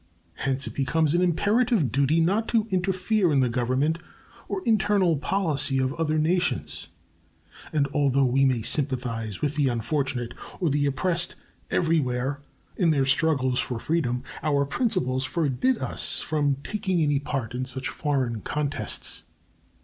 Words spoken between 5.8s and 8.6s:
other nations; and although we